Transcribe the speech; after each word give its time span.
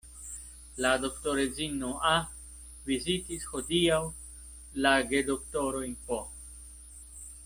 La 0.83 0.91
doktoredzino 1.01 1.89
A. 2.13 2.13
vizitis 2.89 3.45
hodiaŭ 3.53 3.99
la 4.87 4.95
gedoktorojn 5.13 5.93
P. 6.09 6.19